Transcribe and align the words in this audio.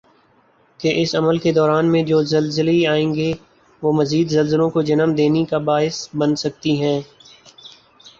کہ 0.79 0.89
اس 1.01 1.13
عمل 1.15 1.37
کی 1.37 1.51
دوران 1.51 1.91
میں 1.91 2.01
جو 2.03 2.21
زلزلی 2.31 2.85
آئیں 2.87 3.13
گی 3.15 3.31
وہ 3.81 3.91
مزید 3.93 4.29
زلزلوں 4.29 4.69
کو 4.69 4.81
جنم 4.81 5.13
دینی 5.15 5.43
کا 5.45 5.57
باعث 5.67 5.97
بن 6.13 6.35
سکتی 6.35 6.73
ہیں 6.81 6.99